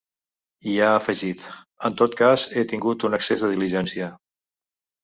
[0.69, 1.43] I ha afegit:
[1.91, 4.15] ‘en tot cas he tingut un excés de diligència’.